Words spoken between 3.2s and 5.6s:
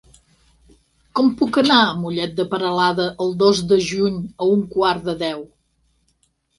el dos de juny a un quart de deu?